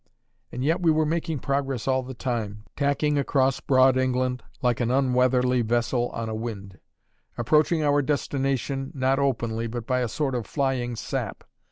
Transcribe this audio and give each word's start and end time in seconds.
And 0.51 0.63
yet 0.63 0.81
we 0.81 0.89
were 0.89 1.05
making 1.05 1.41
progress 1.41 1.87
all 1.87 2.01
the 2.01 2.15
time, 2.15 2.63
tacking 2.75 3.19
across 3.19 3.59
broad 3.59 3.97
England 3.97 4.41
like 4.63 4.79
an 4.79 4.89
unweatherly 4.89 5.61
vessel 5.61 6.09
on 6.09 6.27
a 6.27 6.33
wind; 6.33 6.79
approaching 7.37 7.83
our 7.83 8.01
destination, 8.01 8.89
not 8.95 9.19
openly, 9.19 9.67
but 9.67 9.85
by 9.85 9.99
a 9.99 10.07
sort 10.07 10.33
of 10.33 10.47
flying 10.47 10.95
sap. 10.95 11.43